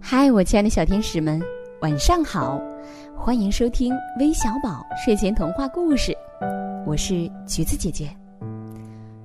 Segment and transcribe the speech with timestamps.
[0.00, 1.40] 嗨，我亲爱的小天使们，
[1.80, 2.60] 晚上好！
[3.14, 6.16] 欢迎收听微小宝睡前童话故事，
[6.86, 8.08] 我是橘子姐姐。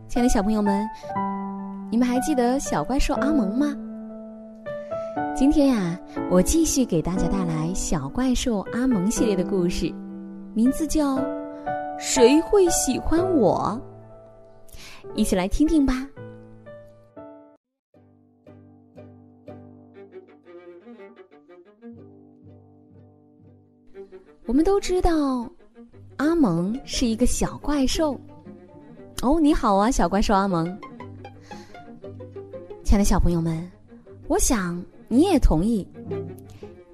[0.09, 0.85] 亲爱的小朋友们，
[1.89, 3.73] 你们还记得小怪兽阿蒙吗？
[5.35, 5.97] 今天呀，
[6.29, 9.93] 我继续给大家带来小怪兽阿蒙系列的故事，
[10.53, 11.17] 名字叫
[11.97, 13.81] 《谁会喜欢我》，
[15.15, 16.07] 一起来听听吧。
[24.45, 25.49] 我们都知道，
[26.17, 28.19] 阿蒙是一个小怪兽。
[29.21, 30.65] 哦，你好啊，小怪兽阿蒙。
[32.83, 33.71] 亲爱的小朋友们，
[34.27, 35.87] 我想你也同意，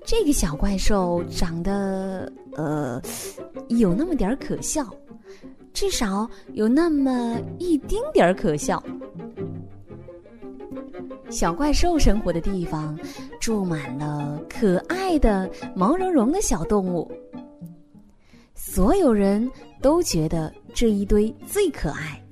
[0.06, 3.02] 这个小怪兽长得呃
[3.68, 4.88] 有那么点儿可笑，
[5.74, 8.82] 至少有那么一丁点儿可笑。
[11.30, 12.98] 小怪兽生活的地方
[13.50, 17.12] 住满了可爱的毛茸茸的小动物。
[18.54, 19.50] 所有人
[19.82, 22.24] 都觉得这一堆最可爱，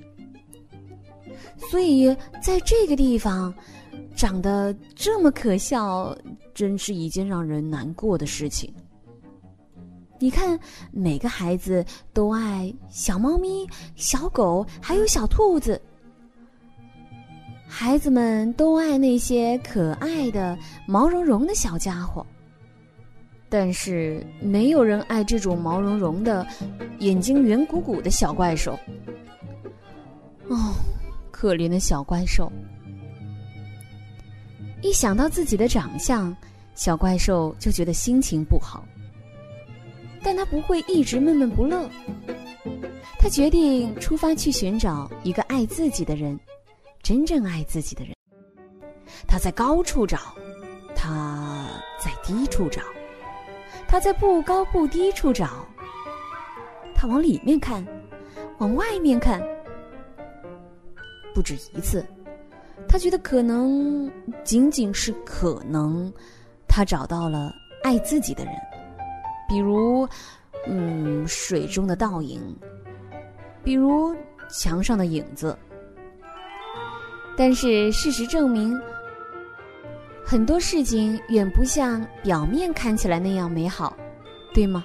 [1.71, 3.51] 所以在这个地方
[4.15, 6.15] 长得这么可笑，
[6.53, 8.71] 真是一件让人难过的事情。
[10.19, 10.59] 你看，
[10.91, 15.81] 每个孩子都爱小猫咪、小狗，还有小兔子。
[17.79, 22.25] 孩子们都爱那些可爱的毛茸茸的小家伙。
[23.49, 26.45] 但是没有人爱这种毛茸茸的、
[26.97, 28.71] 眼睛圆鼓鼓的小怪兽。
[30.47, 30.73] 哦，
[31.29, 32.51] 可怜的小怪兽！
[34.81, 36.35] 一想到自己的长相，
[36.73, 38.83] 小怪兽就觉得心情不好。
[40.23, 41.87] 但他不会一直闷闷不乐。
[43.19, 46.37] 他决定出发去寻找一个爱自己的人，
[47.07, 48.13] 真正爱自己的人。
[49.25, 50.35] 他在高处找，
[50.93, 51.65] 他
[52.03, 52.81] 在低处找。
[53.87, 55.65] 他在不高不低处找，
[56.93, 57.81] 他往里面看，
[58.57, 59.41] 往外面看，
[61.33, 62.05] 不止一次。
[62.89, 64.11] 他觉得可能
[64.43, 66.11] 仅仅是可能，
[66.67, 68.53] 他找到了爱自己的人，
[69.47, 70.05] 比如，
[70.65, 72.53] 嗯，水中的倒影，
[73.63, 74.13] 比如
[74.49, 75.57] 墙上的影子。
[77.37, 78.77] 但是事实证明。
[80.25, 83.95] 很多事情远不像表面看起来那样美好，
[84.53, 84.83] 对吗？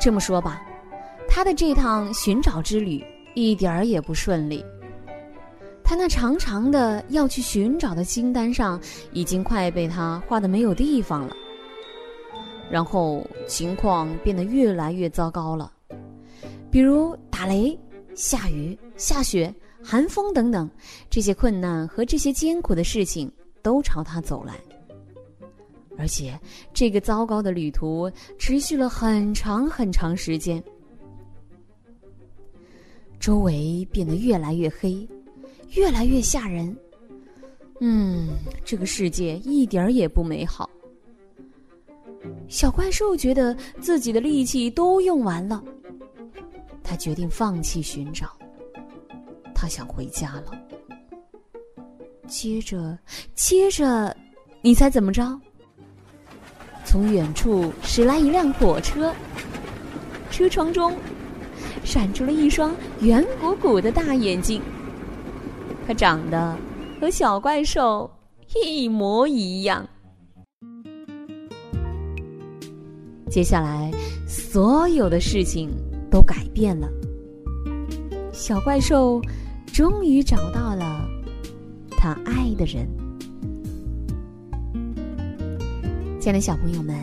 [0.00, 0.62] 这么说吧，
[1.28, 3.04] 他的这趟寻找之旅
[3.34, 4.64] 一点儿也不顺利。
[5.84, 8.80] 他那长长的要去寻找的清单上，
[9.12, 11.36] 已经快被他画的没有地方了。
[12.70, 15.70] 然后情况变得越来越糟糕了，
[16.70, 17.78] 比如打雷、
[18.14, 20.70] 下雨、下雪、寒风等等，
[21.08, 23.30] 这些困难和这些艰苦的事情。
[23.62, 24.54] 都朝他走来，
[25.98, 26.40] 而且
[26.72, 30.64] 这个糟糕的旅途持续了很长很长时间。
[33.18, 35.06] 周围变得越来越黑，
[35.72, 36.74] 越来越吓人。
[37.80, 38.30] 嗯，
[38.64, 40.70] 这个世界一点儿也不美好。
[42.48, 45.62] 小怪兽觉得自己的力气都用完了，
[46.82, 48.34] 他决定放弃寻找，
[49.60, 50.52] 他想回家了。
[52.26, 52.98] 接着，
[53.34, 54.16] 接着，
[54.62, 55.38] 你猜怎么着？
[56.82, 59.14] 从远处驶来一辆火车，
[60.30, 60.96] 车窗中
[61.84, 64.62] 闪出了一双圆鼓鼓的大眼睛。
[65.86, 66.56] 它长得
[66.98, 68.10] 和小怪兽
[68.64, 69.86] 一模一样。
[73.28, 73.92] 接下来，
[74.26, 75.70] 所有的事情
[76.10, 76.88] 都改变了。
[78.32, 79.20] 小怪兽
[79.72, 81.08] 终于找到了。
[82.02, 82.88] 他爱的人，
[86.18, 86.96] 亲爱的小朋友们，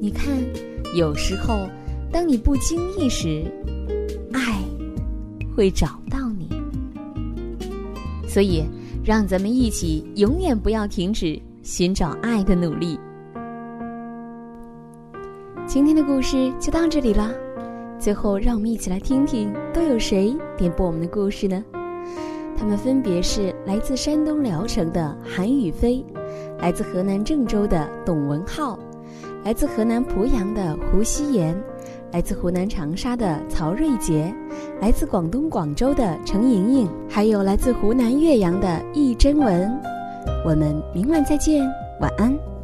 [0.00, 0.26] 你看，
[0.94, 1.68] 有时候，
[2.12, 3.44] 当你不经意时，
[4.32, 4.62] 爱
[5.56, 6.48] 会找到你。
[8.28, 8.62] 所以，
[9.04, 12.96] 让咱们一起永远不要停止寻找爱的努力。
[15.66, 17.32] 今天的故事就到这里了。
[17.98, 21.64] 最后，让我们一起来听听，都有谁点播我们的故事呢？
[22.58, 26.04] 他们分别是来自山东聊城的韩宇飞，
[26.58, 28.78] 来自河南郑州的董文浩，
[29.44, 31.56] 来自河南濮阳的胡希言，
[32.12, 34.34] 来自湖南长沙的曹瑞杰，
[34.80, 39.70] 来自广东广州的程莹莹，还有来自湖南岳阳的易真文。
[40.44, 41.64] 我们明晚再见，
[42.00, 42.55] 晚安。